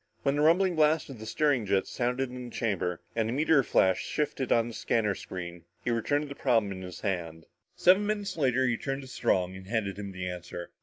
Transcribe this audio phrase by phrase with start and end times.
[0.23, 3.61] When the rumbling blast of the steering jets sounded in the chamber and the meteor
[3.61, 7.45] flash shifted on the scanner screen, he returned to the problem in his hand.
[7.75, 10.71] Seven minutes later he turned to Strong and handed him the answer.